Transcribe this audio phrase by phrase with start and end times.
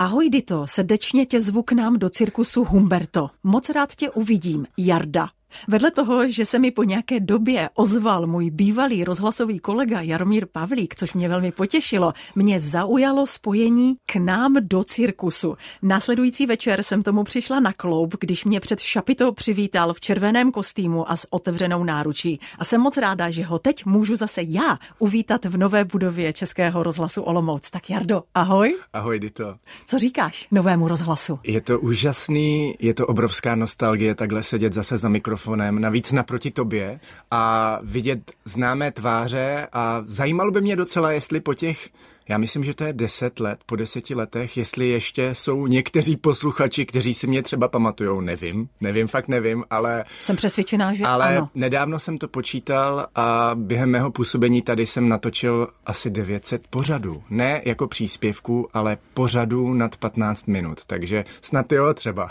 [0.00, 3.30] Ahoj Dito, srdečně tě zvu k nám do cirkusu Humberto.
[3.42, 4.66] Moc rád tě uvidím.
[4.76, 5.28] Jarda.
[5.68, 10.94] Vedle toho, že se mi po nějaké době ozval můj bývalý rozhlasový kolega Jaromír Pavlík,
[10.94, 15.56] což mě velmi potěšilo, mě zaujalo spojení k nám do cirkusu.
[15.82, 21.10] Následující večer jsem tomu přišla na kloub, když mě před šapitou přivítal v červeném kostýmu
[21.10, 22.40] a s otevřenou náručí.
[22.58, 26.82] A jsem moc ráda, že ho teď můžu zase já uvítat v nové budově Českého
[26.82, 27.70] rozhlasu Olomouc.
[27.70, 28.76] Tak Jardo, ahoj.
[28.92, 29.56] Ahoj, Dito.
[29.86, 31.38] Co říkáš novému rozhlasu?
[31.44, 36.50] Je to úžasný, je to obrovská nostalgie takhle sedět zase za mikrofon mikrofonem, navíc naproti
[36.50, 41.88] tobě a vidět známé tváře a zajímalo by mě docela, jestli po těch
[42.30, 46.86] já myslím, že to je deset let, po deseti letech, jestli ještě jsou někteří posluchači,
[46.86, 50.04] kteří si mě třeba pamatujou, nevím, nevím, fakt nevím, ale...
[50.20, 51.50] Jsem přesvědčená, že ale ano.
[51.54, 57.22] nedávno jsem to počítal a během mého působení tady jsem natočil asi 900 pořadů.
[57.30, 62.30] Ne jako příspěvků, ale pořadů nad 15 minut, takže snad jo třeba.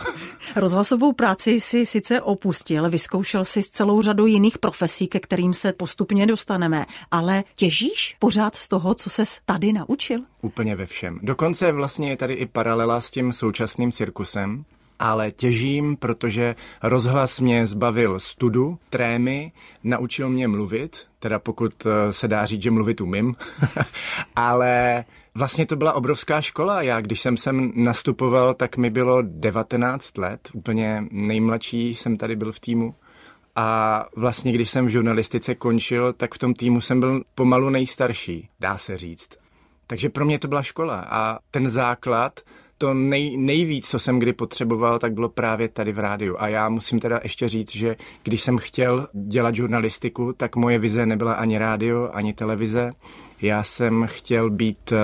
[0.56, 6.28] Rozhlasovou práci si sice opustil, vyzkoušel si celou řadu jiných profesí, ke kterým se postupně
[6.28, 9.89] dostaneme, ale těžíš pořád z toho, co se tady naučil?
[9.90, 10.20] Naučil?
[10.42, 11.20] Úplně ve všem.
[11.24, 14.66] Dokonce vlastně je tady i paralela s tím současným cirkusem,
[15.00, 19.52] ale těžím, protože rozhlas mě zbavil studu, trémy,
[19.84, 23.36] naučil mě mluvit, teda pokud eh, se dá říct, že mluvit umím,
[24.36, 26.82] ale vlastně to byla obrovská škola.
[26.82, 32.52] Já, když jsem sem nastupoval, tak mi bylo 19 let, úplně nejmladší jsem tady byl
[32.52, 32.96] v týmu.
[33.56, 38.50] A vlastně, když jsem v žurnalistice končil, tak v tom týmu jsem byl pomalu nejstarší,
[38.60, 39.49] dá se říct.
[39.90, 42.40] Takže pro mě to byla škola a ten základ,
[42.78, 46.36] to nej, nejvíc, co jsem kdy potřeboval, tak bylo právě tady v rádiu.
[46.40, 51.06] A já musím teda ještě říct, že když jsem chtěl dělat žurnalistiku, tak moje vize
[51.06, 52.92] nebyla ani rádio, ani televize.
[53.42, 54.98] Já jsem chtěl být uh,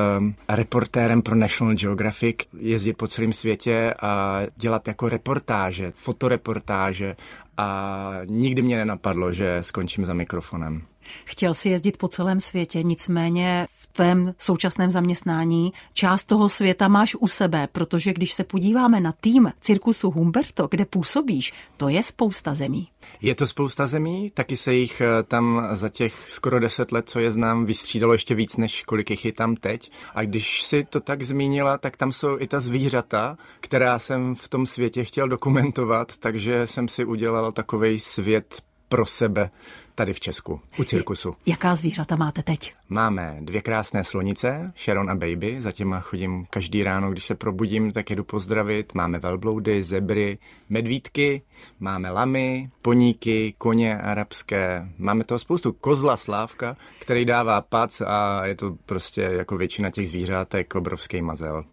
[0.49, 7.15] reportérem pro National Geographic, jezdit po celém světě a dělat jako reportáže, fotoreportáže
[7.57, 10.81] a nikdy mě nenapadlo, že skončím za mikrofonem.
[11.25, 17.15] Chtěl si jezdit po celém světě, nicméně v tvém současném zaměstnání část toho světa máš
[17.19, 22.55] u sebe, protože když se podíváme na tým cirkusu Humberto, kde působíš, to je spousta
[22.55, 22.87] zemí.
[23.21, 27.19] Je to spousta zemí, taky se jich eh, tam za těch skoro deset let, co
[27.19, 29.91] je znám, vystřídalo ještě víc, než kolik jich je tam teď.
[30.15, 34.47] A když si to tak zmínila, tak tam jsou i ta zvířata, která jsem v
[34.47, 39.49] tom světě chtěl dokumentovat, takže jsem si udělal takový svět pro sebe
[39.95, 41.35] tady v Česku, u cirkusu.
[41.45, 42.73] Jaká zvířata máte teď?
[42.89, 47.91] Máme dvě krásné slonice, Sharon a Baby, za těma chodím každý ráno, když se probudím,
[47.91, 48.93] tak jedu pozdravit.
[48.93, 50.37] Máme velbloudy, zebry,
[50.69, 51.41] medvídky,
[51.79, 55.73] máme lamy, poníky, koně arabské, máme toho spoustu.
[55.73, 61.63] Kozla Slávka, který dává pac a je to prostě jako většina těch zvířátek obrovský mazel.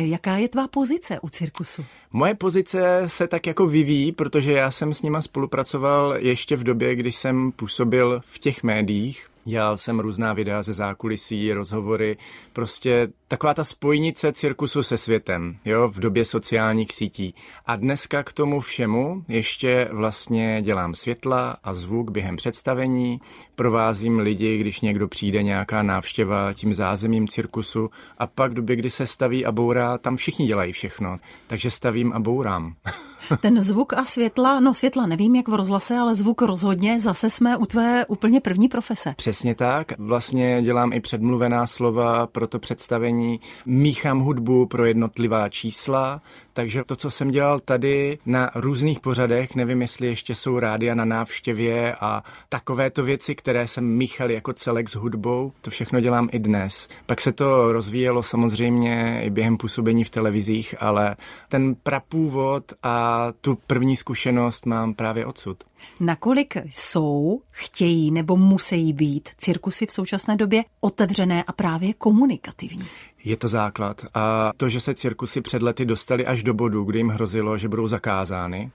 [0.00, 1.84] Jaká je tvá pozice u cirkusu?
[2.12, 6.94] Moje pozice se tak jako vyvíjí, protože já jsem s nima spolupracoval ještě v době,
[6.94, 12.16] když jsem působil v těch médiích, Dělal jsem různá videa ze zákulisí, rozhovory,
[12.52, 17.34] prostě taková ta spojnice cirkusu se světem, jo, v době sociálních sítí.
[17.66, 23.20] A dneska k tomu všemu ještě vlastně dělám světla a zvuk během představení,
[23.54, 28.90] provázím lidi, když někdo přijde nějaká návštěva tím zázemím cirkusu a pak v době, kdy
[28.90, 31.18] se staví a bourá, tam všichni dělají všechno.
[31.46, 32.74] Takže stavím a bourám.
[33.36, 37.56] Ten zvuk a světla, no světla nevím jak v rozhlase, ale zvuk rozhodně, zase jsme
[37.56, 39.14] u tvé úplně první profese.
[39.16, 46.22] Přesně tak, vlastně dělám i předmluvená slova pro to představení, míchám hudbu pro jednotlivá čísla,
[46.58, 51.04] takže to, co jsem dělal tady na různých pořadech, nevím, jestli ještě jsou rádia na
[51.04, 56.38] návštěvě a takovéto věci, které jsem míchal jako celek s hudbou, to všechno dělám i
[56.38, 56.88] dnes.
[57.06, 61.16] Pak se to rozvíjelo samozřejmě i během působení v televizích, ale
[61.48, 65.64] ten prapůvod a tu první zkušenost mám právě odsud.
[66.00, 72.86] Nakolik jsou, chtějí nebo musí být cirkusy v současné době otevřené a právě komunikativní?
[73.24, 74.04] Je to základ.
[74.14, 77.68] A to, že se cirkusy před lety dostali až do bodu, kdy jim hrozilo, že
[77.68, 78.70] budou zakázány.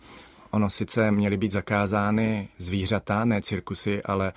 [0.51, 4.34] Ono sice měly být zakázány zvířata, ne cirkusy, ale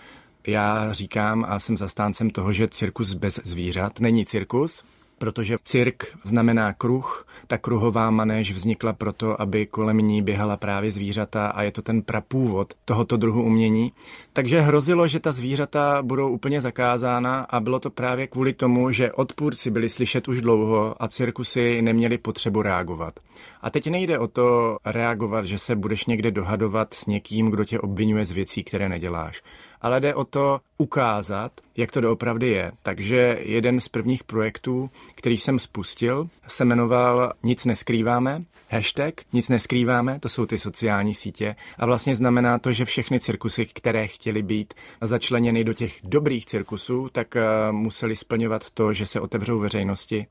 [0.47, 4.85] já říkám a jsem zastáncem toho, že cirkus bez zvířat není cirkus,
[5.18, 11.48] protože cirk znamená kruh, ta kruhová manéž vznikla proto, aby kolem ní běhala právě zvířata
[11.48, 13.92] a je to ten prapůvod tohoto druhu umění.
[14.32, 19.12] Takže hrozilo, že ta zvířata budou úplně zakázána a bylo to právě kvůli tomu, že
[19.12, 23.20] odpůrci byli slyšet už dlouho a cirkusy neměli potřebu reagovat.
[23.60, 27.80] A teď nejde o to reagovat, že se budeš někde dohadovat s někým, kdo tě
[27.80, 29.42] obvinuje z věcí, které neděláš
[29.81, 32.73] ale jde o to ukázat, jak to doopravdy je.
[32.82, 38.43] Takže jeden z prvních projektů, který jsem spustil, se jmenoval Nic neskrýváme.
[38.70, 41.56] Hashtag Nic neskrýváme, to jsou ty sociální sítě.
[41.78, 47.08] A vlastně znamená to, že všechny cirkusy, které chtěly být začleněny do těch dobrých cirkusů,
[47.12, 50.26] tak uh, museli splňovat to, že se otevřou veřejnosti.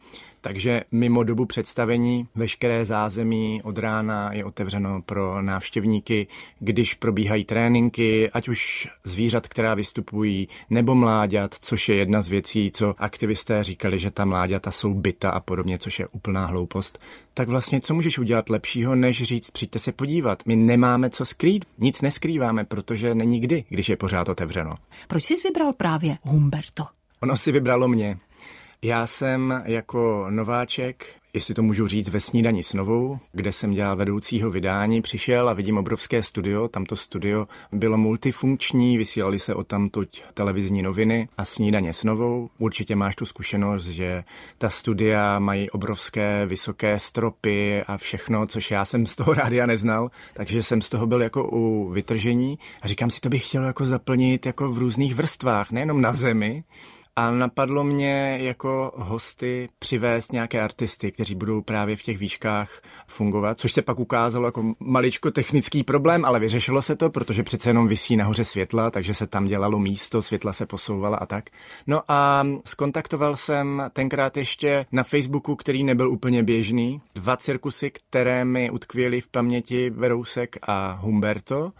[0.46, 6.28] Takže mimo dobu představení veškeré zázemí od rána je otevřeno pro návštěvníky,
[6.60, 12.72] když probíhají tréninky, ať už zvířat, která vystupují, nebo mláďat, což je jedna z věcí,
[12.72, 17.00] co aktivisté říkali, že ta mláďata jsou byta a podobně, což je úplná hloupost.
[17.34, 20.44] Tak vlastně, co můžeš udělat lepšího, než říct, přijďte se podívat.
[20.46, 24.76] My nemáme co skrýt, nic neskrýváme, protože není kdy, když je pořád otevřeno.
[25.08, 26.84] Proč jsi vybral právě Humberto?
[27.22, 28.18] Ono si vybralo mě.
[28.86, 33.96] Já jsem jako nováček, jestli to můžu říct, ve snídani s novou, kde jsem dělal
[33.96, 36.68] vedoucího vydání, přišel a vidím obrovské studio.
[36.68, 42.50] Tamto studio bylo multifunkční, vysílali se o tamtuť televizní noviny a snídaně s novou.
[42.58, 44.24] Určitě máš tu zkušenost, že
[44.58, 50.12] ta studia mají obrovské vysoké stropy a všechno, což já jsem z toho rádia neznal,
[50.34, 53.86] takže jsem z toho byl jako u vytržení a říkám si, to bych chtěl jako
[53.86, 56.64] zaplnit jako v různých vrstvách, nejenom na zemi,
[57.16, 63.60] a napadlo mě jako hosty přivést nějaké artisty, kteří budou právě v těch výškách fungovat,
[63.60, 67.88] což se pak ukázalo jako maličko technický problém, ale vyřešilo se to, protože přece jenom
[67.88, 71.50] vysí nahoře světla, takže se tam dělalo místo, světla se posouvala a tak.
[71.88, 78.46] No a skontaktoval jsem tenkrát ještě na Facebooku, který nebyl úplně běžný, dva cirkusy, které
[78.46, 81.72] mi utkvěly v paměti Berousek a Humberto.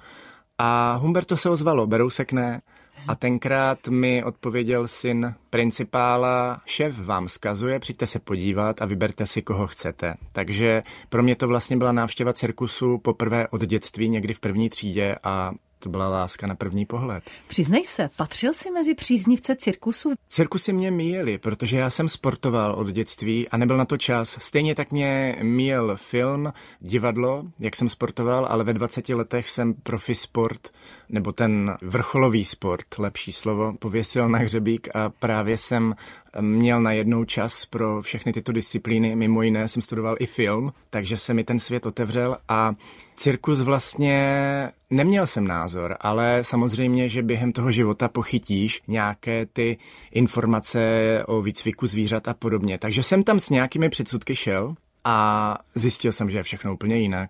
[0.58, 2.62] A Humberto se ozvalo, Berousek ne.
[3.08, 9.42] A tenkrát mi odpověděl syn principála, šéf vám skazuje, přijďte se podívat a vyberte si,
[9.42, 10.16] koho chcete.
[10.32, 15.16] Takže pro mě to vlastně byla návštěva cirkusu poprvé od dětství, někdy v první třídě
[15.24, 15.52] a
[15.86, 17.24] to byla láska na první pohled.
[17.48, 20.14] Přiznej se, patřil jsi mezi příznivce cirkusu?
[20.30, 24.38] Cirkusy mě míjeli, protože já jsem sportoval od dětství a nebyl na to čas.
[24.40, 30.16] Stejně tak mě míjel film, divadlo, jak jsem sportoval, ale ve 20 letech jsem profi
[30.16, 30.70] sport,
[31.10, 35.96] nebo ten vrcholový sport, lepší slovo, pověsil na hřebík a právě jsem
[36.42, 39.16] měl najednou čas pro všechny tyto disciplíny.
[39.16, 42.74] Mimo jiné jsem studoval i film, takže se mi ten svět otevřel a
[43.16, 49.78] cirkus vlastně neměl jsem názor, ale samozřejmě, že během toho života pochytíš nějaké ty
[50.12, 50.80] informace
[51.28, 52.78] o výcviku zvířat a podobně.
[52.78, 57.30] Takže jsem tam s nějakými předsudky šel a zjistil jsem, že je všechno úplně jinak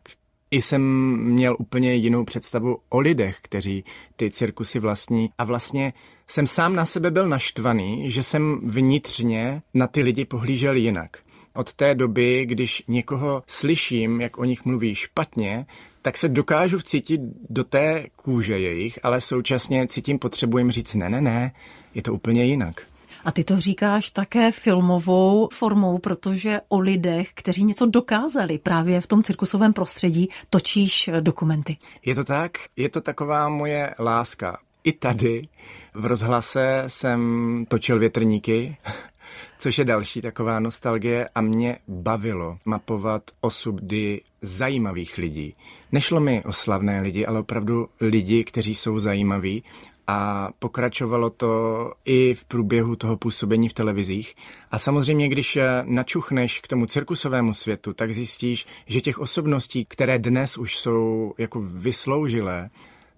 [0.52, 0.82] i jsem
[1.18, 3.84] měl úplně jinou představu o lidech, kteří
[4.16, 5.94] ty cirkusy vlastní a vlastně
[6.28, 11.18] jsem sám na sebe byl naštvaný, že jsem vnitřně na ty lidi pohlížel jinak.
[11.54, 15.66] Od té doby, když někoho slyším, jak o nich mluví špatně,
[16.02, 21.10] tak se dokážu vcítit do té kůže jejich, ale současně cítím potřebu jim říct ne,
[21.10, 21.52] ne, ne,
[21.94, 22.82] je to úplně jinak.
[23.26, 29.08] A ty to říkáš také filmovou formou, protože o lidech, kteří něco dokázali právě v
[29.08, 31.78] tom cirkusovém prostředí, točíš dokumenty.
[32.06, 32.52] Je to tak?
[32.76, 34.58] Je to taková moje láska.
[34.84, 35.48] I tady
[35.94, 37.20] v rozhlase jsem
[37.68, 38.78] točil větrníky,
[39.60, 45.56] což je další taková nostalgie a mě bavilo mapovat osudy zajímavých lidí.
[45.92, 49.64] Nešlo mi o slavné lidi, ale opravdu lidi, kteří jsou zajímaví
[50.08, 54.36] a pokračovalo to i v průběhu toho působení v televizích.
[54.72, 60.58] A samozřejmě, když načuchneš k tomu cirkusovému světu, tak zjistíš, že těch osobností, které dnes
[60.58, 62.70] už jsou jako vysloužilé,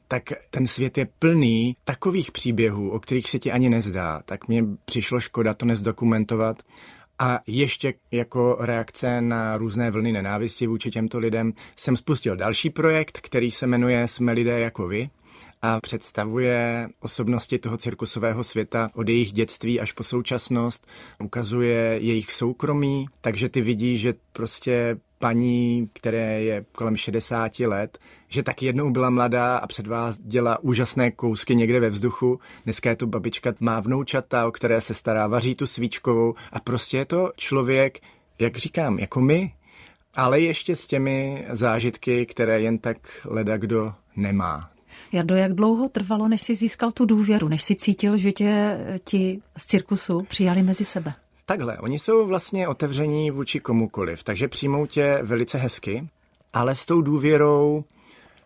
[0.08, 4.22] tak ten svět je plný takových příběhů, o kterých se ti ani nezdá.
[4.26, 6.64] Tak mě přišlo škoda to nezdokumentovat.
[7.20, 13.20] A ještě jako reakce na různé vlny nenávisti vůči těmto lidem jsem spustil další projekt,
[13.22, 15.10] který se jmenuje Jsme lidé jako vy
[15.62, 20.88] a představuje osobnosti toho cirkusového světa od jejich dětství až po současnost,
[21.24, 27.98] ukazuje jejich soukromí, takže ty vidíš, že prostě paní, které je kolem 60 let,
[28.28, 32.40] že tak jednou byla mladá a před vás dělá úžasné kousky někde ve vzduchu.
[32.64, 36.98] Dneska je to babička, má vnoučata, o které se stará, vaří tu svíčkovou a prostě
[36.98, 38.00] je to člověk,
[38.40, 39.54] jak říkám, jako my,
[40.16, 44.77] ale ještě s těmi zážitky, které jen tak leda kdo nemá.
[45.12, 49.42] Jardo, jak dlouho trvalo, než jsi získal tu důvěru, než jsi cítil, že tě ti
[49.58, 51.14] z cirkusu přijali mezi sebe?
[51.46, 56.08] Takhle, oni jsou vlastně otevření vůči komukoliv, takže přijmou tě velice hezky,
[56.54, 57.84] ale s tou důvěrou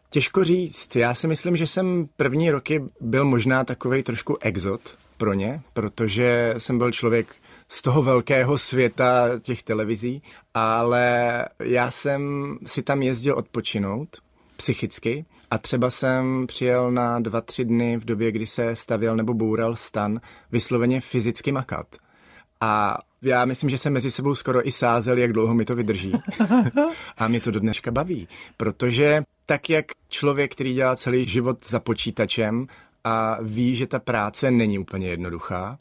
[0.10, 0.96] těžko říct.
[0.96, 4.82] Já si myslím, že jsem první roky byl možná takový trošku exot
[5.18, 7.36] pro ně, protože jsem byl člověk
[7.70, 10.22] z toho velkého světa těch televizí,
[10.54, 14.18] ale já jsem si tam jezdil odpočinout
[14.62, 15.26] psychicky.
[15.52, 19.76] A třeba jsem přijel na dva, tři dny v době, kdy se stavěl nebo boural
[19.76, 21.88] stan, vysloveně fyzicky makat.
[22.62, 26.12] A já myslím, že se mezi sebou skoro i sázel, jak dlouho mi to vydrží.
[27.18, 28.28] a mě to do dneška baví,
[28.58, 32.68] protože tak, jak člověk, který dělá celý život za počítačem
[33.04, 35.80] a ví, že ta práce není úplně jednoduchá,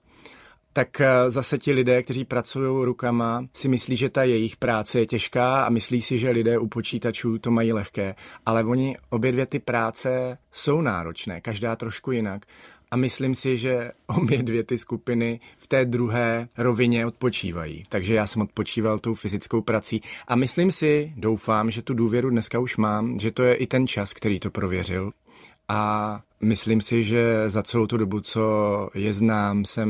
[0.72, 5.06] tak eh, zase ti lidé, kteří pracují rukama, si myslí, že ta jejich práce je
[5.06, 8.14] těžká a myslí si, že lidé u počítačů to mají lehké.
[8.46, 12.46] Ale oni obě dvě ty práce jsou náročné, každá trošku jinak.
[12.90, 17.84] A myslím si, že obě dvě ty skupiny v té druhé rovině odpočívají.
[17.88, 22.58] Takže já jsem odpočíval tou fyzickou prací a myslím si, doufám, že tu důvěru dneska
[22.58, 25.10] už mám, že to je i ten čas, který to prověřil.
[25.68, 28.40] A Myslím si, že za celou tu dobu, co
[28.94, 29.88] je znám, jsem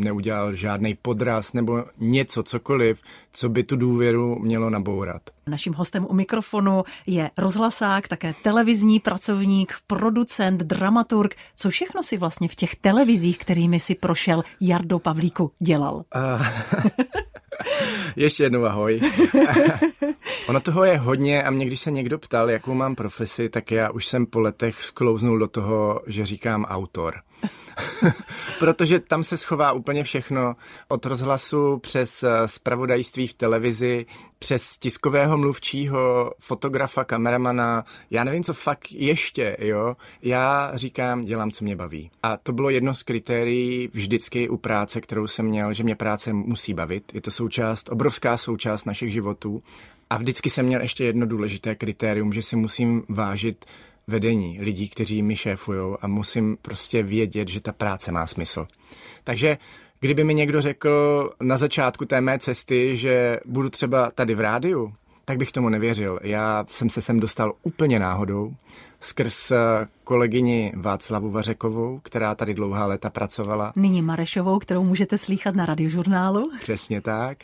[0.00, 3.00] neudělal žádný podraz nebo něco, cokoliv,
[3.32, 5.22] co by tu důvěru mělo nabourat.
[5.46, 11.34] Naším hostem u mikrofonu je rozhlasák, také televizní pracovník, producent, dramaturg.
[11.56, 15.94] Co všechno si vlastně v těch televizích, kterými si prošel Jardo Pavlíku, dělal?
[15.94, 16.46] Uh,
[18.16, 19.00] ještě jednou ahoj.
[20.48, 23.90] ono toho je hodně a mě, když se někdo ptal, jakou mám profesi, tak já
[23.90, 27.14] už jsem po letech sklouznul do toho, že říkám autor.
[28.58, 30.56] Protože tam se schová úplně všechno.
[30.88, 34.06] Od rozhlasu přes spravodajství eh, v televizi,
[34.38, 39.96] přes tiskového mluvčího, fotografa, kameramana, já nevím, co fakt ještě, jo.
[40.22, 42.10] Já říkám, dělám, co mě baví.
[42.22, 46.32] A to bylo jedno z kritérií vždycky u práce, kterou jsem měl, že mě práce
[46.32, 47.14] musí bavit.
[47.14, 49.62] Je to součást, obrovská součást našich životů.
[50.10, 53.64] A vždycky jsem měl ještě jedno důležité kritérium, že si musím vážit
[54.06, 58.66] vedení, lidí, kteří mi šéfují a musím prostě vědět, že ta práce má smysl.
[59.24, 59.58] Takže
[60.00, 64.92] kdyby mi někdo řekl na začátku té mé cesty, že budu třeba tady v rádiu,
[65.24, 66.20] tak bych tomu nevěřil.
[66.22, 68.54] Já jsem se sem dostal úplně náhodou
[69.00, 69.56] skrz eh,
[70.04, 73.72] kolegyni Václavu Vařekovou, která tady dlouhá léta pracovala.
[73.76, 76.50] Nyní Marešovou, kterou můžete slýchat na radiožurnálu.
[76.62, 77.38] Přesně tak.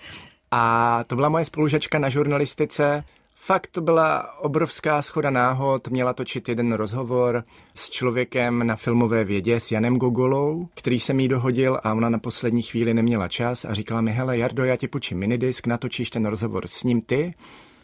[0.50, 3.04] A to byla moje spolužačka na žurnalistice.
[3.44, 5.88] Fakt to byla obrovská schoda náhod.
[5.88, 7.44] Měla točit jeden rozhovor
[7.74, 12.18] s člověkem na filmové vědě, s Janem Gogolou, který se mi dohodil a ona na
[12.18, 16.26] poslední chvíli neměla čas a říkala mi, hele Jardo, já ti počím minidisk, natočíš ten
[16.26, 17.34] rozhovor s ním ty.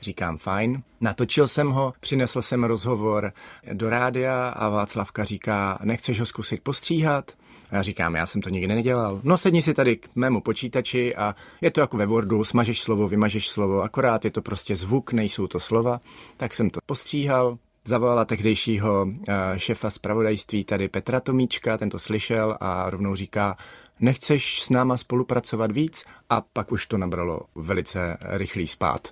[0.01, 0.83] Říkám, fajn.
[1.01, 3.33] Natočil jsem ho, přinesl jsem rozhovor
[3.73, 7.33] do rádia a Václavka říká, nechceš ho zkusit postříhat?
[7.71, 9.21] A já říkám, já jsem to nikdy nedělal.
[9.23, 13.09] No sedni si tady k mému počítači a je to jako ve Wordu, smažeš slovo,
[13.09, 16.01] vymažeš slovo, akorát je to prostě zvuk, nejsou to slova.
[16.37, 22.57] Tak jsem to postříhal, zavolala tehdejšího eh, šefa zpravodajství tady Petra Tomíčka, ten to slyšel
[22.61, 23.57] a rovnou říká,
[24.01, 26.05] nechceš s náma spolupracovat víc?
[26.31, 29.09] A pak už to nabralo velice rychlý spát.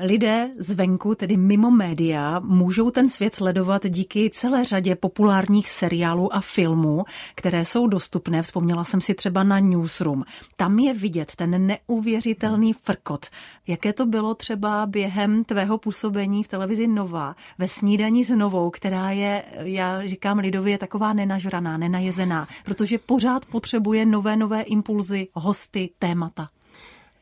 [0.00, 6.40] Lidé zvenku, tedy mimo média, můžou ten svět sledovat díky celé řadě populárních seriálů a
[6.40, 8.42] filmů, které jsou dostupné.
[8.42, 10.24] Vzpomněla jsem si třeba na Newsroom.
[10.56, 13.26] Tam je vidět ten neuvěřitelný frkot.
[13.66, 19.10] Jaké to bylo třeba během tvého působení v televizi Nova, ve snídaní s Novou, která
[19.10, 26.48] je, já říkám lidově, taková nenažraná, nenajezená, protože pořád potřebuje nové, nové impulzy, hosty, témata.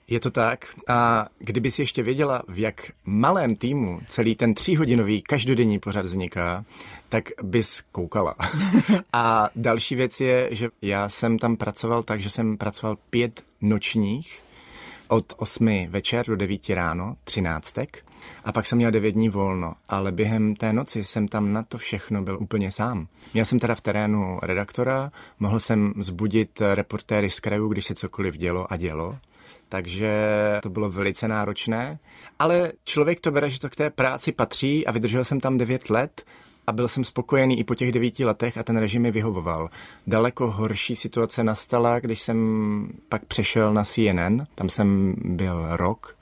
[0.08, 0.66] Je to tak.
[0.88, 6.64] A kdyby si ještě věděla, v jak malém týmu celý ten tříhodinový každodenní pořad vzniká,
[7.08, 8.34] tak bys koukala.
[9.12, 14.42] A další věc je, že já jsem tam pracoval tak, že jsem pracoval pět nočních
[15.08, 18.04] od 8 večer do 9 ráno, třináctek,
[18.44, 21.78] a pak jsem měl 9 dní volno, ale během té noci jsem tam na to
[21.78, 23.08] všechno byl úplně sám.
[23.34, 28.36] Měl jsem teda v terénu redaktora, mohl jsem zbudit reportéry z krajů, když se cokoliv
[28.36, 29.18] dělo a dělo
[29.68, 30.12] takže
[30.62, 31.98] to bylo velice náročné.
[32.38, 35.90] Ale člověk to bere, že to k té práci patří a vydržel jsem tam 9
[35.90, 36.24] let
[36.66, 39.70] a byl jsem spokojený i po těch devíti letech a ten režim mi vyhovoval.
[40.06, 46.16] Daleko horší situace nastala, když jsem pak přešel na CNN, tam jsem byl rok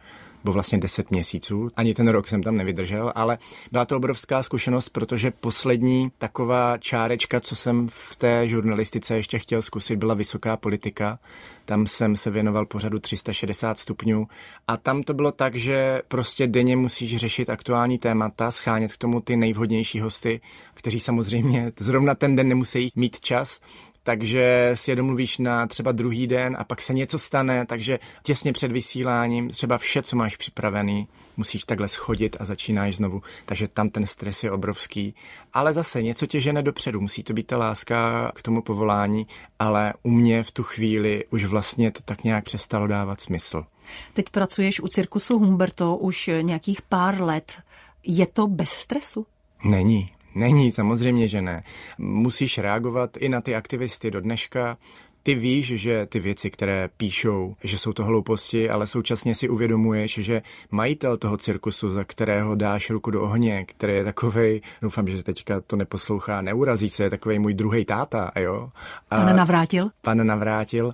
[0.44, 1.70] bylo vlastně 10 měsíců.
[1.76, 3.38] Ani ten rok jsem tam nevydržel, ale
[3.72, 9.62] byla to obrovská zkušenost, protože poslední taková čárečka, co jsem v té žurnalistice ještě chtěl
[9.62, 11.18] zkusit, byla vysoká politika.
[11.64, 14.26] Tam jsem se věnoval pořadu 360 stupňů
[14.68, 19.20] a tam to bylo tak, že prostě denně musíš řešit aktuální témata, schánět k tomu
[19.20, 20.40] ty nejvhodnější hosty,
[20.74, 23.60] kteří samozřejmě zrovna ten den nemusí mít čas,
[24.04, 28.52] takže si je domluvíš na třeba druhý den a pak se něco stane, takže těsně
[28.52, 33.22] před vysíláním třeba vše, co máš připravený, musíš takhle schodit a začínáš znovu.
[33.46, 35.14] Takže tam ten stres je obrovský.
[35.52, 39.26] Ale zase něco tě žene dopředu, musí to být ta láska k tomu povolání,
[39.58, 43.64] ale u mě v tu chvíli už vlastně to tak nějak přestalo dávat smysl.
[44.12, 47.62] Teď pracuješ u cirkusu Humberto už nějakých pár let.
[48.06, 49.26] Je to bez stresu?
[49.64, 50.10] Není.
[50.34, 51.62] Není, samozřejmě, že ne.
[51.98, 54.76] Musíš reagovat i na ty aktivisty do dneška.
[55.22, 60.18] Ty víš, že ty věci, které píšou, že jsou to hlouposti, ale současně si uvědomuješ,
[60.18, 65.22] že majitel toho cirkusu, za kterého dáš ruku do ohně, který je takovej, doufám, že
[65.22, 68.70] teďka to neposlouchá, neurazí se, je takovej můj druhý táta, jo.
[69.10, 69.90] A pan Navrátil?
[70.02, 70.92] Pan Navrátil.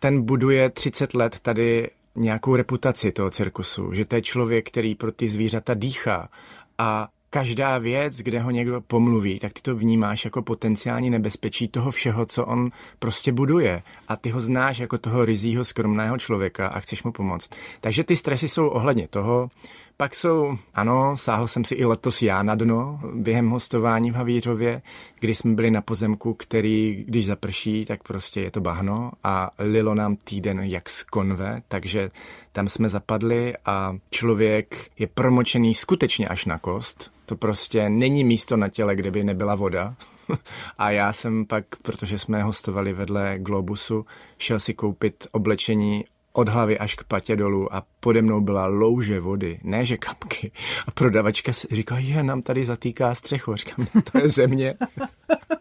[0.00, 5.12] Ten buduje 30 let tady nějakou reputaci toho cirkusu, že to je člověk, který pro
[5.12, 6.28] ty zvířata dýchá
[6.78, 11.90] a každá věc, kde ho někdo pomluví, tak ty to vnímáš jako potenciální nebezpečí toho
[11.90, 13.82] všeho, co on prostě buduje.
[14.08, 17.50] A ty ho znáš jako toho rizího, skromného člověka a chceš mu pomoct.
[17.80, 19.50] Takže ty stresy jsou ohledně toho.
[19.96, 24.82] Pak jsou, ano, sáhl jsem si i letos já na dno během hostování v Havířově,
[25.20, 29.94] kdy jsme byli na pozemku, který, když zaprší, tak prostě je to bahno a lilo
[29.94, 32.10] nám týden jak z konve, takže
[32.52, 37.12] tam jsme zapadli a člověk je promočený skutečně až na kost.
[37.32, 39.94] To prostě není místo na těle, kde by nebyla voda.
[40.78, 44.06] A já jsem pak, protože jsme hostovali vedle Globusu,
[44.38, 49.20] šel si koupit oblečení od hlavy až k patě dolů a pode mnou byla louže
[49.20, 50.52] vody, ne že kapky.
[50.86, 53.56] A prodavačka říká, je, nám tady zatýká střechu.
[53.56, 54.74] Říkám, to je země.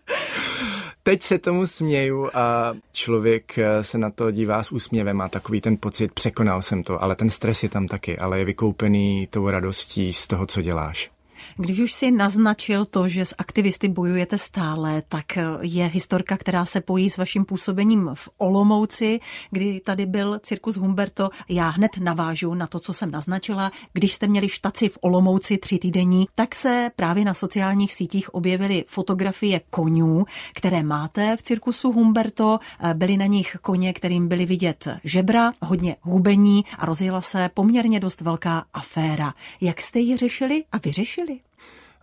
[1.03, 5.77] Teď se tomu směju a člověk se na to dívá s úsměvem a takový ten
[5.77, 10.13] pocit, překonal jsem to, ale ten stres je tam taky, ale je vykoupený tou radostí
[10.13, 11.11] z toho, co děláš.
[11.57, 15.25] Když už si naznačil to, že s aktivisty bojujete stále, tak
[15.61, 19.19] je historka, která se pojí s vaším působením v Olomouci,
[19.51, 21.29] kdy tady byl cirkus Humberto.
[21.49, 23.71] Já hned navážu na to, co jsem naznačila.
[23.93, 28.85] Když jste měli štaci v Olomouci tři týdení, tak se právě na sociálních sítích objevily
[28.87, 32.59] fotografie konňů, které máte v cirkusu Humberto.
[32.93, 38.21] Byly na nich koně, kterým byly vidět žebra, hodně hubení a rozjela se poměrně dost
[38.21, 39.33] velká aféra.
[39.61, 41.39] Jak jste ji řešili a vyřešili?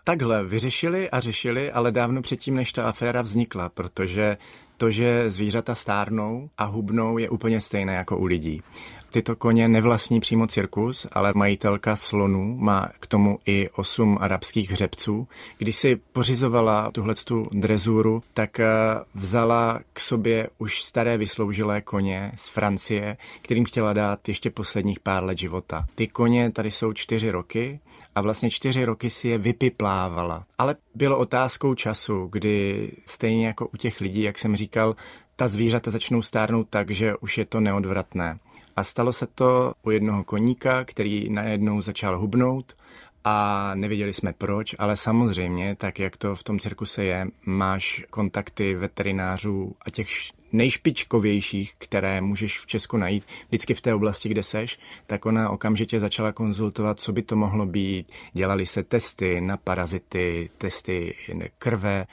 [0.09, 4.37] Takhle vyřešili a řešili, ale dávno předtím, než ta aféra vznikla, protože
[4.77, 8.63] to, že zvířata stárnou a hubnou, je úplně stejné jako u lidí.
[9.11, 15.29] Tyto koně nevlastní přímo cirkus, ale majitelka slonů má k tomu i osm arabských hřebců.
[15.59, 18.67] Když si pořizovala tuhletu drezuru, tak eh,
[19.15, 25.25] vzala k sobě už staré vysloužilé koně z Francie, kterým chtěla dát ještě posledních pár
[25.25, 25.87] let života.
[25.95, 27.81] Ty koně tady jsou čtyři roky
[28.19, 30.45] a vlastně čtyři roky si je vypiplávala.
[30.59, 34.97] Ale bylo otázkou času, kdy stejně jako u těch lidí, jak jsem říkal,
[35.37, 38.39] ta zvířata začnou stárnout tak, že už je to neodvratné.
[38.77, 42.77] A stalo se to u jednoho koníka, který najednou začal hubnout
[43.25, 48.75] a nevěděli jsme proč, ale samozřejmě, tak jak to v tom cirkuse je, máš kontakty
[48.75, 50.09] veterinářů a těch
[50.53, 56.01] nejšpičkovějších, které můžeš v Česku najít, vždycky v té oblasti, kde seš, tak ona okamžitě
[56.01, 58.13] začala konzultovat, co by to mohlo být.
[58.33, 61.15] Dělali se testy na parazity, testy
[61.59, 62.07] krve,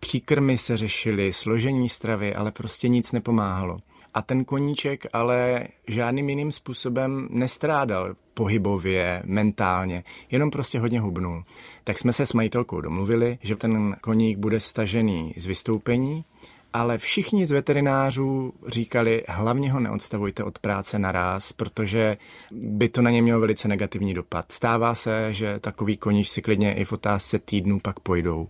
[0.00, 3.78] příkrmy se řešily, složení stravy, ale prostě nic nepomáhalo.
[4.14, 11.44] A ten koníček ale žádným jiným způsobem nestrádal pohybově, mentálně, jenom prostě hodně hubnul.
[11.84, 16.24] Tak jsme se s majitelkou domluvili, že ten koník bude stažený z vystoupení,
[16.72, 22.16] ale všichni z veterinářů říkali, hlavně ho neodstavujte od práce naraz, protože
[22.50, 24.52] by to na ně mělo velice negativní dopad.
[24.52, 28.48] Stává se, že takový koníč si klidně i v otázce týdnů pak pojdou.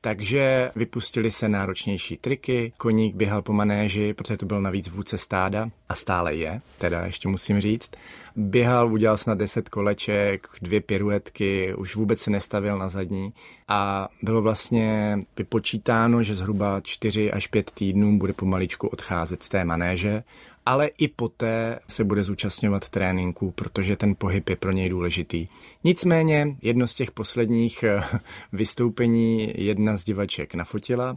[0.00, 5.70] Takže vypustili se náročnější triky, koník běhal po manéži, protože to byl navíc vůdce stáda
[5.88, 7.90] a stále je, teda ještě musím říct.
[8.36, 13.32] Běhal, udělal snad 10 koleček, dvě piruetky, už vůbec se nestavil na zadní
[13.68, 19.64] a bylo vlastně vypočítáno, že zhruba 4 až 5 týdnů bude pomaličku odcházet z té
[19.64, 20.22] manéže
[20.68, 25.48] ale i poté se bude zúčastňovat tréninku, protože ten pohyb je pro něj důležitý.
[25.84, 28.02] Nicméně jedno z těch posledních eh,
[28.52, 31.16] vystoupení jedna z divaček nafotila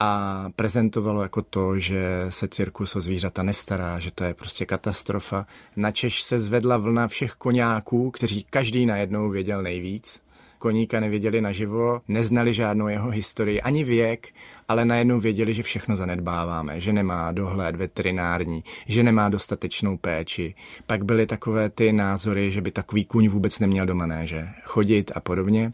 [0.00, 5.46] a prezentovalo jako to, že se cirkus o zvířata nestará, že to je prostě katastrofa.
[5.76, 10.24] Načež se zvedla vlna všech koňáků, kteří každý najednou věděl nejvíc
[10.64, 14.28] koníka neviděli naživo, neznali žádnou jeho historii, ani věk,
[14.68, 20.54] ale najednou věděli, že všechno zanedbáváme, že nemá dohled veterinární, že nemá dostatečnou péči.
[20.86, 25.20] Pak byly takové ty názory, že by takový kůň vůbec neměl do manéže chodit a
[25.20, 25.72] podobně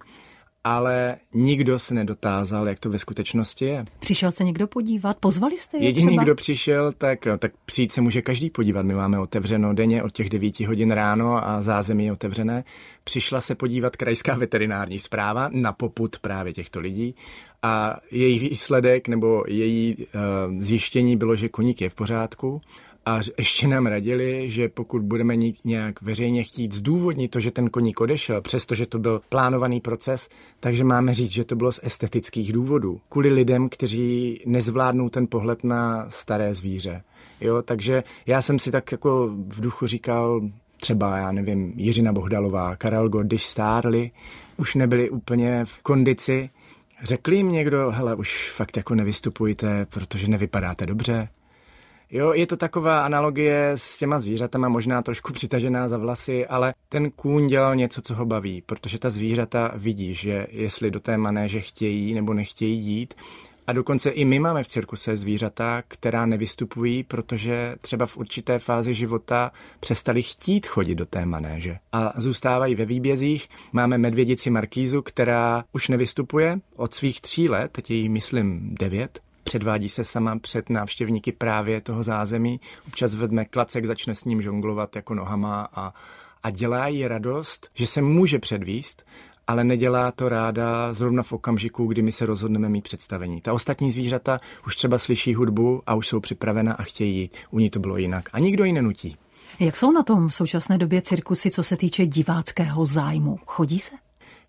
[0.65, 3.85] ale nikdo se nedotázal, jak to ve skutečnosti je.
[4.01, 5.17] Přišel se někdo podívat?
[5.21, 6.23] Pozvali jste je Jediný, třeba?
[6.25, 8.83] kdo přišel, tak, tak přijít se může každý podívat.
[8.83, 12.65] My máme otevřeno denně od těch 9 hodin ráno a zázemí je otevřené.
[13.05, 17.15] Přišla se podívat krajská veterinární zpráva na poput právě těchto lidí
[17.63, 22.61] a její výsledek nebo její uh, zjištění bylo, že koník je v pořádku
[23.07, 25.35] A ještě nám radili, že pokud budeme
[25.65, 30.29] nějak veřejně chtít zdůvodnit to, že ten koník odešel, přestože to byl plánovaný proces,
[30.61, 33.01] takže máme říct, že to bylo z estetických důvodů.
[33.09, 37.03] Kvůli lidem, kteří nezvládnou ten pohled na staré zvíře.
[37.41, 40.41] Jo, takže já jsem si tak jako v duchu říkal,
[40.77, 44.11] třeba, já nevím, Jiřina Bohdalová, Karel Gott, když stárli,
[44.57, 46.51] už nebyli úplně v kondici.
[47.03, 51.29] Řekli jim někdo, hele, už fakt jako nevystupujte, protože nevypadáte dobře.
[52.13, 57.11] Jo, je to taková analogie s těma zvířatama, možná trošku přitažená za vlasy, ale ten
[57.11, 61.61] kůň dělal něco, co ho baví, protože ta zvířata vidí, že jestli do té manéže
[61.61, 63.15] chtějí nebo nechtějí jít,
[63.67, 68.95] a dokonce i my máme v cirkuse zvířata, která nevystupují, protože třeba v určité fázi
[68.95, 73.49] života přestali chtít chodit do té manéže a zůstávají ve výbězích.
[73.73, 76.59] Máme medvědici Markízu, která už nevystupuje.
[76.77, 79.21] Od svých tří let, teď jí myslím devět,
[79.51, 82.61] předvádí se sama před návštěvníky právě toho zázemí.
[82.87, 85.95] Občas vedme klacek, začne s ním žonglovat jako nohama a,
[86.43, 89.03] a dělá jí radost, že se může předvíst
[89.47, 93.41] ale nedělá to ráda zrovna v okamžiku, kdy my se rozhodneme mít představení.
[93.41, 97.31] Ta ostatní zvířata už třeba slyší hudbu a už jsou připravena a chtějí.
[97.51, 98.29] U ní to bylo jinak.
[98.33, 99.17] A nikdo ji nenutí.
[99.61, 103.39] Jak jsou na tom v současné době cirkusy, co se týče diváckého zájmu?
[103.47, 103.95] Chodí se?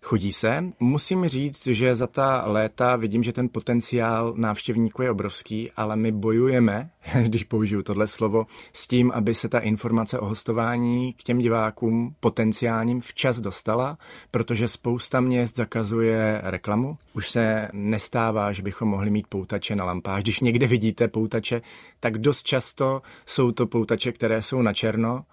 [0.04, 0.64] Chodí se.
[0.80, 6.12] Musím říct, že za ta léta vidím, že ten potenciál návštěvníků je obrovský, ale my
[6.12, 6.90] bojujeme,
[7.22, 12.14] když použiju tohle slovo, s tím, aby se ta informace o hostování k těm divákům
[12.20, 13.98] potenciálním včas dostala,
[14.30, 16.98] protože spousta měst zakazuje reklamu.
[17.14, 20.22] Už se nestává, že bychom mohli mít poutače na lampách.
[20.22, 21.62] Když někde vidíte poutače,
[22.00, 25.24] tak dost často jsou to poutače, které jsou na černo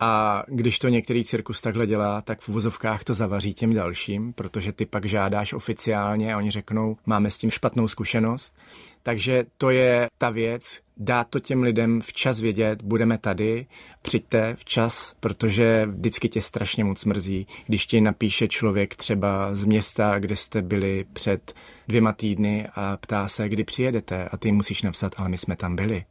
[0.00, 4.72] a když to některý cirkus takhle dělá, tak v uvozovkách to zavaří těm dalším, protože
[4.72, 8.56] ty pak žádáš oficiálně a oni řeknou, máme s tím špatnou zkušenost.
[9.02, 13.66] Takže to je ta věc, dát to těm lidem včas vědět, budeme tady,
[14.02, 20.18] přijďte včas, protože vždycky tě strašně moc mrzí, když ti napíše člověk třeba z města,
[20.18, 21.54] kde jste byli před
[21.88, 25.76] dvěma týdny a ptá se, kdy přijedete a ty musíš napsat, ale my jsme tam
[25.76, 26.04] byli.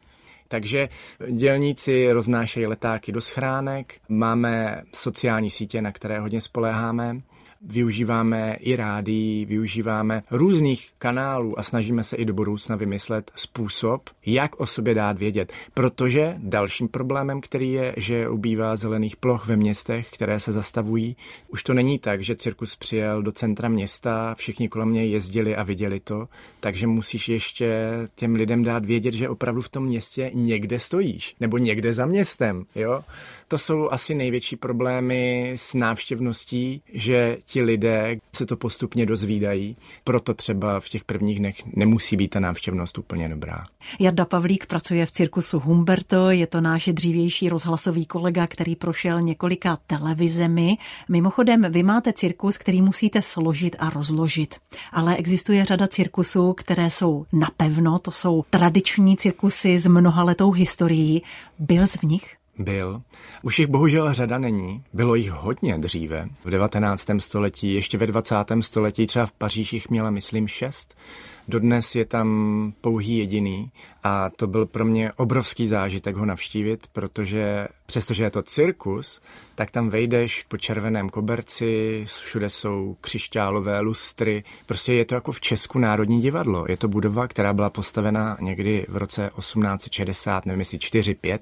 [0.53, 0.89] Takže
[1.31, 7.21] dělníci roznášejí letáky do schránek, máme sociální sítě, na které hodně spoléháme,
[7.63, 14.59] využíváme i rádií, využíváme různých kanálů a snažíme se i do budoucna vymyslet způsob, jak
[14.59, 15.53] o sobě dát vědět.
[15.73, 21.15] Protože dalším problémem, který je, že ubývá zelených ploch ve městech, které se zastavují,
[21.47, 25.63] už to není tak, že cirkus přijel do centra města, všichni kolem mě jezdili a
[25.63, 26.27] viděli to,
[26.59, 31.57] takže musíš ještě těm lidem dát vědět, že opravdu v tom městě někde stojíš, nebo
[31.57, 33.01] někde za městem, jo?
[33.47, 40.33] To jsou asi největší problémy s návštěvností, že ti lidé se to postupně dozvídají, proto
[40.33, 43.65] třeba v těch prvních dnech nemusí být ta návštěvnost úplně dobrá.
[43.99, 49.77] Jarda Pavlík pracuje v cirkusu Humberto, je to náš dřívější rozhlasový kolega, který prošel několika
[49.87, 50.77] televizemi.
[51.09, 54.55] Mimochodem, vy máte cirkus, který musíte složit a rozložit.
[54.91, 61.21] Ale existuje řada cirkusů, které jsou napevno, to jsou tradiční cirkusy s mnohaletou historií.
[61.59, 62.35] Byl z nich?
[62.57, 63.01] Byl.
[63.41, 64.83] Už jich bohužel řada není.
[64.93, 66.27] Bylo jich hodně dříve.
[66.45, 67.09] V 19.
[67.19, 68.35] století, ještě ve 20.
[68.61, 70.95] století, třeba v Paříži jich měla, myslím, šest.
[71.47, 73.71] Dodnes je tam pouhý jediný
[74.03, 79.21] a to byl pro mě obrovský zážitek ho navštívit, protože přestože je to cirkus,
[79.55, 85.41] tak tam vejdeš po červeném koberci, všude jsou křišťálové lustry, prostě je to jako v
[85.41, 86.65] Česku Národní divadlo.
[86.69, 91.39] Je to budova, která byla postavena někdy v roce 1860, nevím jestli 4-5,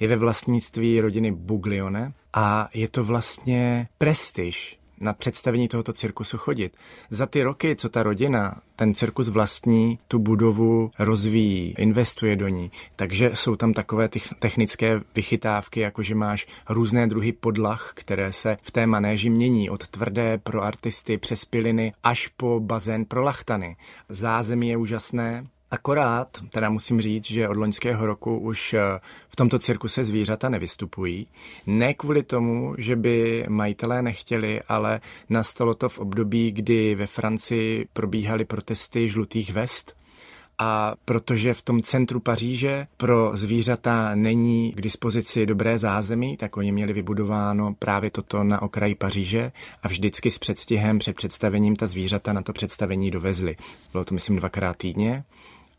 [0.00, 6.76] je ve vlastnictví rodiny Buglione a je to vlastně prestiž na představení tohoto cirkusu chodit.
[7.10, 12.70] Za ty roky, co ta rodina ten cirkus vlastní, tu budovu rozvíjí, investuje do ní,
[12.96, 18.70] takže jsou tam takové technické vychytávky, jako že máš různé druhy podlah, které se v
[18.70, 23.76] té manéži mění, od tvrdé pro artisty přes piliny až po bazén pro lachtany.
[24.08, 28.80] Zázemí je úžasné, Akorát, teda musím říct, že od loňského roku už eh,
[29.28, 31.26] v tomto cirkuse zvířata nevystupují.
[31.66, 37.86] Ne kvůli tomu, že by majitelé nechtěli, ale nastalo to v období, kdy ve Francii
[37.92, 39.96] probíhaly protesty žlutých vest
[40.58, 46.72] a protože v tom centru Paříže pro zvířata není k dispozici dobré zázemí, tak oni
[46.72, 52.32] měli vybudováno právě toto na okraji Paříže a vždycky s předstihem před představením ta zvířata
[52.32, 53.56] na to představení dovezli.
[53.92, 55.24] Bylo to myslím dvakrát týdně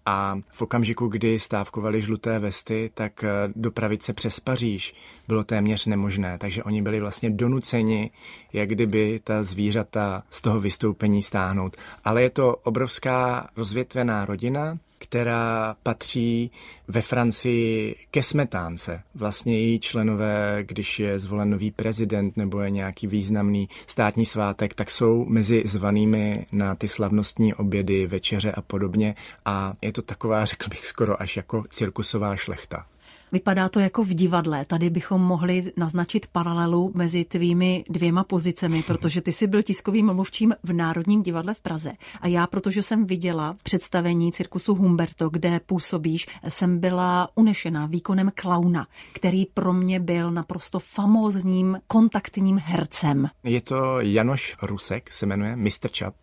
[0.06, 4.96] a v okamžiku, kdy stávkovali žluté vesty, tak eh, dopravit se přes Paříž
[5.28, 8.12] bylo téměř nemožné, takže oni byli vlastně donuceni,
[8.54, 11.78] jak kdyby ta zvířata z toho vystoupení stáhnout.
[12.04, 16.52] Ale je to obrovská rozvětvená rodina, která patří
[16.88, 19.02] ve Francii ke smetánce.
[19.16, 24.92] Vlastně její členové, když je zvolen nový prezident nebo je nějaký významný státní svátek, tak
[24.92, 29.16] jsou mezi zvanými na ty slavnostní obědy, večeře a podobně.
[29.46, 32.86] A je to taková, řekl bych, skoro až jako cirkusová šlechta.
[33.34, 34.66] Vypadá to jako v divadle.
[34.66, 40.56] Tady bychom mohli naznačit paralelu mezi tvými dvěma pozicemi, protože ty jsi byl tiskovým mluvčím
[40.64, 41.92] v Národním divadle v Praze.
[42.22, 48.88] A já, protože jsem viděla představení cirkusu Humberto, kde působíš, jsem byla unešená výkonem klauna,
[49.14, 53.30] který pro mě byl naprosto famózním kontaktním hercem.
[53.44, 55.90] Je to Janoš Rusek, se jmenuje Mr.
[55.98, 56.16] Chap.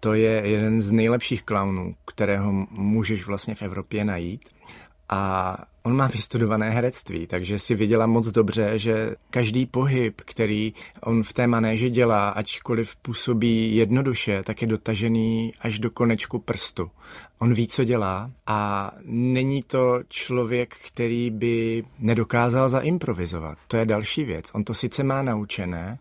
[0.00, 4.48] To je jeden z nejlepších klaunů, kterého můžeš vlastně v Evropě najít.
[5.08, 5.56] A
[5.90, 11.32] on má vystudované herectví, takže si viděla moc dobře, že každý pohyb, který on v
[11.32, 16.90] té manéži dělá, ačkoliv působí jednoduše, tak je dotažený až do konečku prstu.
[17.38, 23.58] On ví, co dělá a není to člověk, který by nedokázal zaimprovizovat.
[23.68, 24.50] To je další věc.
[24.54, 25.98] On to sice má naučené,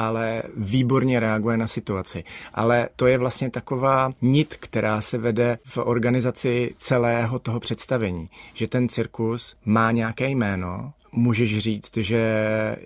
[0.00, 2.24] ale výborně reaguje na situaci.
[2.54, 8.68] Ale to je vlastně taková nit, která se vede v organizaci celého toho představení, že
[8.68, 12.22] ten cirkus má nějaké jméno, můžeš říct, že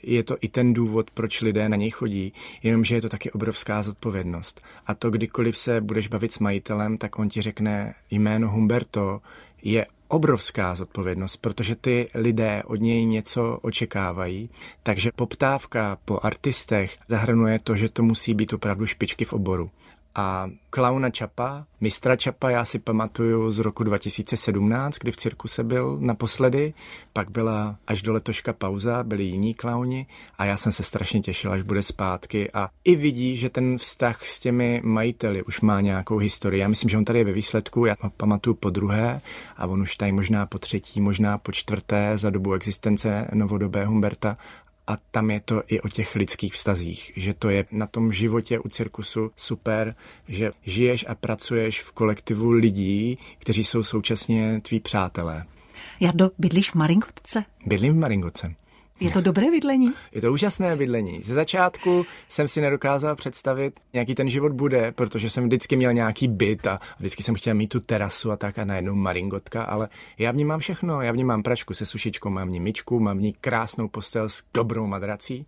[0.03, 3.83] je to i ten důvod, proč lidé na něj chodí, jenomže je to taky obrovská
[3.83, 4.61] zodpovědnost.
[4.87, 9.21] A to kdykoliv se budeš bavit s majitelem, tak on ti řekne jméno Humberto
[9.63, 14.51] je obrovská zodpovědnost, protože ty lidé od něj něco očekávají.
[14.83, 19.71] Takže poptávka po artistech zahrnuje to, že to musí být opravdu špičky v oboru.
[20.15, 25.97] A klauna Čapa, mistra Čapa, já si pamatuju z roku 2017, kdy v cirkuse byl
[26.01, 26.75] naposledy,
[27.13, 30.07] pak byla až do letoška pauza, byli jiní klauni
[30.39, 34.27] a já jsem se strašně těšil, až bude zpátky a i vidí, že ten vztah
[34.27, 36.61] s těmi majiteli už má nějakou historii.
[36.61, 39.21] Já myslím, že on tady je ve výsledku, já ho pamatuju po druhé
[39.57, 44.37] a on už tady možná po třetí, možná po čtvrté za dobu existence novodobé Humberta
[44.87, 48.59] a tam je to i o těch lidských vztazích, že to je na tom životě
[48.59, 49.95] u cirkusu super,
[50.29, 55.45] že žiješ a pracuješ v kolektivu lidí, kteří jsou současně tví přátelé.
[56.01, 57.45] Jardo, bydlíš v Maringotce?
[57.67, 58.55] Bydlím v Maringotce.
[59.01, 59.93] Je to dobré bydlení?
[60.13, 61.21] Je to úžasné bydlení.
[61.23, 66.29] Ze začátku jsem si nedokázal představit, jaký ten život bude, protože jsem vždycky měl nějaký
[66.29, 70.31] byt a vždycky jsem chtěl mít tu terasu a tak a najednou maringotka, ale já
[70.31, 71.03] v ní mám všechno.
[71.03, 73.89] Já v ní mám pračku se sušičkou, mám v ní myčku, mám v ní krásnou
[73.89, 75.47] postel s dobrou madrací,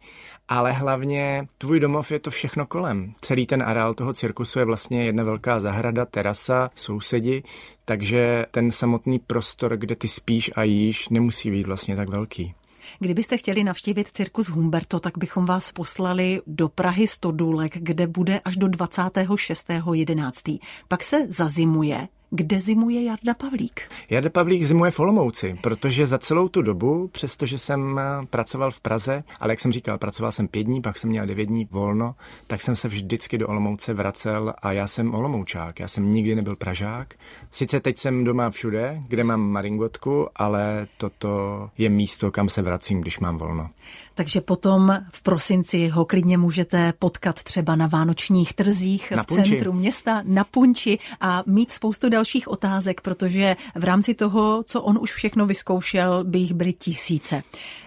[0.48, 3.14] ale hlavně tvůj domov je to všechno kolem.
[3.20, 7.42] Celý ten areál toho cirkusu je vlastně jedna velká zahrada, terasa, sousedi,
[7.85, 12.54] takže ten samotný prostor, kde ty spíš a jíš, nemusí být vlastně tak velký.
[12.99, 18.40] Kdybyste chtěli navštívit cirkus Humberto, tak bychom vás poslali do Prahy 100 důlek, kde bude
[18.40, 20.59] až do 26.11.
[20.88, 23.81] Pak se zazimuje kde zimuje Jarda Pavlík?
[24.11, 28.81] Jarda Pavlík zimuje v Olomouci, protože za celou tu dobu, přestože jsem eh, pracoval v
[28.81, 32.15] Praze, ale jak jsem říkal, pracoval jsem pět dní, pak jsem měl devět dní volno,
[32.47, 36.57] tak jsem se vždycky do Olomouce vracel a já jsem Olomoučák, já jsem nikdy nebyl
[36.57, 37.15] Pražák.
[37.51, 43.01] Sice teď jsem doma všude, kde mám maringotku, ale toto je místo, kam se vracím,
[43.01, 43.71] když mám volno.
[44.16, 49.72] Takže potom v prosinci ho klidně můžete potkat třeba na vánočních trzích na v centru
[49.72, 55.12] města, na Punči a mít spoustu dalších otázek, protože v rámci toho, co on už
[55.12, 57.42] všechno vyzkoušel, by jich byly tisíce.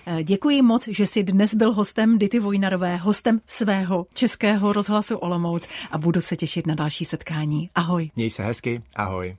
[0.06, 5.68] Eh, děkuji moc, že jsi dnes byl hostem Dity Vojnarové, hostem svého českého rozhlasu Olomouc
[5.92, 7.70] a budu se těšit na další setkání.
[7.76, 8.12] Ahoj.
[8.16, 9.36] Měj se hezky, ahoj.